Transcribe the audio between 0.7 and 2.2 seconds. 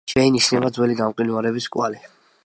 ძველი გამყინვარების კვალი.